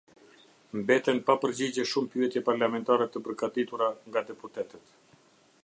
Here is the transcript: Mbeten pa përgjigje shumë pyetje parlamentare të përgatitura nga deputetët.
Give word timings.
Mbeten 0.77 1.19
pa 1.27 1.35
përgjigje 1.43 1.85
shumë 1.91 2.09
pyetje 2.15 2.43
parlamentare 2.49 3.07
të 3.17 3.21
përgatitura 3.29 3.91
nga 4.09 4.25
deputetët. 4.31 4.99